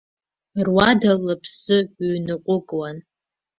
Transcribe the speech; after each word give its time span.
Руада 0.65 1.11
лыԥсы 1.23 1.77
ҩнаҟәыкуан. 2.11 2.97